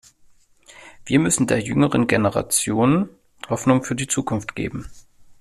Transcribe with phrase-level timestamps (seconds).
[1.05, 3.07] Wir müssen der jüngeren Generation
[3.47, 4.87] Hoffnung für die Zukunft geben.